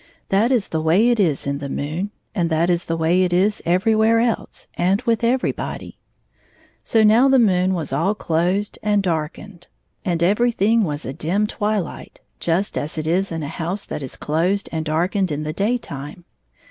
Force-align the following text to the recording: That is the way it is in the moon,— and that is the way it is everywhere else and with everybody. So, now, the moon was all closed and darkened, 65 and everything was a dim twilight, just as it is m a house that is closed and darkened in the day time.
That 0.29 0.51
is 0.51 0.69
the 0.69 0.81
way 0.81 1.09
it 1.09 1.19
is 1.19 1.45
in 1.45 1.59
the 1.59 1.69
moon,— 1.69 2.09
and 2.33 2.49
that 2.49 2.71
is 2.71 2.85
the 2.85 2.97
way 2.97 3.21
it 3.21 3.31
is 3.31 3.61
everywhere 3.67 4.19
else 4.19 4.65
and 4.73 4.99
with 5.03 5.23
everybody. 5.23 5.99
So, 6.83 7.03
now, 7.03 7.29
the 7.29 7.37
moon 7.37 7.75
was 7.75 7.93
all 7.93 8.15
closed 8.15 8.79
and 8.81 9.03
darkened, 9.03 9.67
65 9.99 10.11
and 10.11 10.23
everything 10.23 10.83
was 10.83 11.05
a 11.05 11.13
dim 11.13 11.45
twilight, 11.45 12.19
just 12.39 12.79
as 12.79 12.97
it 12.97 13.05
is 13.05 13.31
m 13.31 13.43
a 13.43 13.47
house 13.47 13.85
that 13.85 14.01
is 14.01 14.17
closed 14.17 14.69
and 14.71 14.85
darkened 14.85 15.31
in 15.31 15.43
the 15.43 15.53
day 15.53 15.77
time. 15.77 16.25